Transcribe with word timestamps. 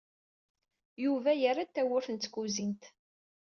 Yuba 1.03 1.31
yerra-d 1.35 1.71
tawwurt 1.71 2.07
n 2.11 2.15
tkuzint. 2.17 2.83